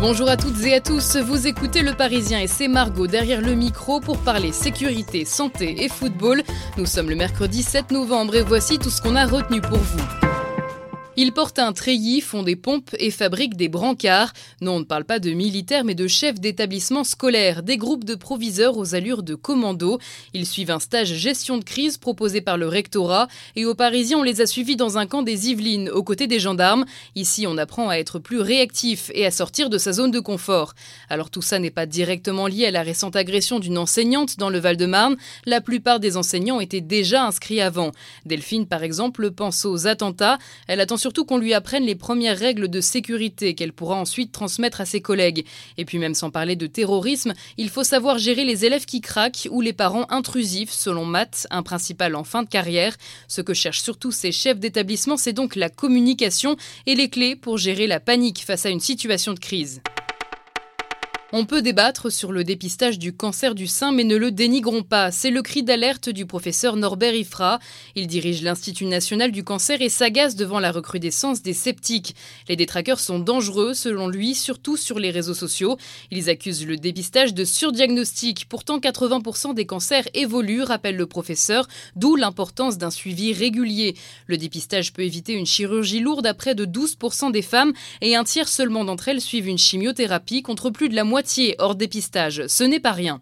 [0.00, 3.52] Bonjour à toutes et à tous, vous écoutez Le Parisien et c'est Margot derrière le
[3.52, 6.42] micro pour parler sécurité, santé et football.
[6.78, 10.29] Nous sommes le mercredi 7 novembre et voici tout ce qu'on a retenu pour vous.
[11.16, 14.32] Ils portent un treillis, font des pompes et fabriquent des brancards.
[14.60, 18.14] Non, on ne parle pas de militaires, mais de chefs d'établissements scolaires, des groupes de
[18.14, 19.98] proviseurs aux allures de commando.
[20.34, 23.26] Ils suivent un stage gestion de crise proposé par le rectorat.
[23.56, 26.38] Et aux Parisiens, on les a suivis dans un camp des Yvelines, aux côtés des
[26.38, 26.84] gendarmes.
[27.16, 30.74] Ici, on apprend à être plus réactif et à sortir de sa zone de confort.
[31.08, 34.60] Alors tout ça n'est pas directement lié à la récente agression d'une enseignante dans le
[34.60, 35.16] Val-de-Marne.
[35.44, 37.90] La plupart des enseignants étaient déjà inscrits avant.
[38.26, 40.38] Delphine, par exemple, pense aux attentats.
[40.68, 44.80] Elle attend surtout qu'on lui apprenne les premières règles de sécurité qu'elle pourra ensuite transmettre
[44.80, 45.44] à ses collègues.
[45.78, 49.48] Et puis même sans parler de terrorisme, il faut savoir gérer les élèves qui craquent
[49.50, 52.96] ou les parents intrusifs, selon Matt, un principal en fin de carrière.
[53.26, 56.56] Ce que cherchent surtout ces chefs d'établissement, c'est donc la communication
[56.86, 59.82] et les clés pour gérer la panique face à une situation de crise.
[61.32, 65.12] On peut débattre sur le dépistage du cancer du sein, mais ne le dénigrons pas.
[65.12, 67.60] C'est le cri d'alerte du professeur Norbert Ifra.
[67.94, 72.16] Il dirige l'Institut national du cancer et s'agace devant la recrudescence des sceptiques.
[72.48, 75.76] Les détraqueurs sont dangereux, selon lui, surtout sur les réseaux sociaux.
[76.10, 78.48] Ils accusent le dépistage de surdiagnostic.
[78.48, 83.94] Pourtant, 80% des cancers évoluent, rappelle le professeur, d'où l'importance d'un suivi régulier.
[84.26, 88.24] Le dépistage peut éviter une chirurgie lourde à près de 12% des femmes et un
[88.24, 91.19] tiers seulement d'entre elles suivent une chimiothérapie contre plus de la moitié
[91.58, 92.46] hors dépistage.
[92.46, 93.20] Ce n'est pas rien.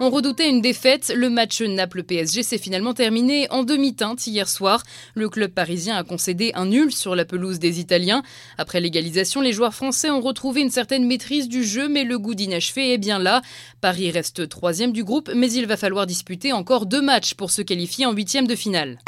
[0.00, 1.12] On redoutait une défaite.
[1.14, 4.84] Le match Naples-PSG s'est finalement terminé en demi-teinte hier soir.
[5.14, 8.22] Le club parisien a concédé un nul sur la pelouse des Italiens.
[8.58, 12.36] Après l'égalisation, les joueurs français ont retrouvé une certaine maîtrise du jeu, mais le goût
[12.36, 13.42] d'inachevé est bien là.
[13.80, 17.62] Paris reste troisième du groupe, mais il va falloir disputer encore deux matchs pour se
[17.62, 18.98] qualifier en huitième de finale.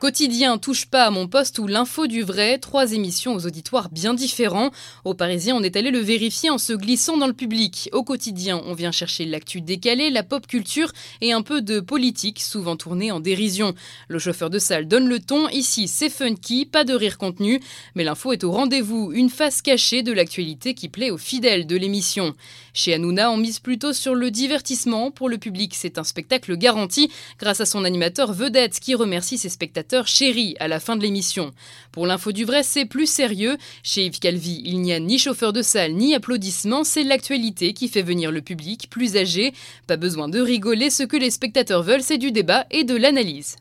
[0.00, 4.14] Quotidien, touche pas à mon poste ou l'info du vrai, trois émissions aux auditoires bien
[4.14, 4.70] différents.
[5.04, 7.90] Au Parisien, on est allé le vérifier en se glissant dans le public.
[7.92, 10.90] Au quotidien, on vient chercher l'actu décalée, la pop culture
[11.20, 13.74] et un peu de politique, souvent tournée en dérision.
[14.08, 17.60] Le chauffeur de salle donne le ton, ici c'est funky, pas de rire contenu,
[17.94, 21.76] mais l'info est au rendez-vous, une face cachée de l'actualité qui plaît aux fidèles de
[21.76, 22.34] l'émission.
[22.72, 25.10] Chez Hanouna, on mise plutôt sur le divertissement.
[25.10, 29.50] Pour le public, c'est un spectacle garanti grâce à son animateur vedette qui remercie ses
[29.50, 31.52] spectateurs chéri à la fin de l'émission.
[31.92, 33.56] Pour l'info du vrai, c'est plus sérieux.
[33.82, 37.88] Chez Yves Calvi, il n'y a ni chauffeur de salle ni applaudissements, c'est l'actualité qui
[37.88, 39.52] fait venir le public plus âgé.
[39.86, 43.56] Pas besoin de rigoler, ce que les spectateurs veulent, c'est du débat et de l'analyse.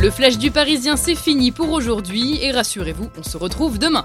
[0.00, 4.04] Le flash du Parisien, c'est fini pour aujourd'hui et rassurez-vous, on se retrouve demain.